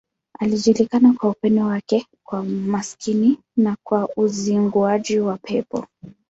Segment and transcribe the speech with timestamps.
[0.39, 5.87] Alijulikana kwa upendo wake kwa maskini na kwa uzinguaji wa pepo.